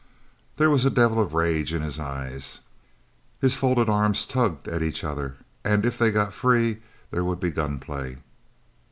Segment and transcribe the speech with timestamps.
[0.57, 2.61] There was a devil of rage in his eyes.
[3.39, 6.81] His folded arms tugged at each other, and if they got free
[7.11, 8.17] there would be gun play.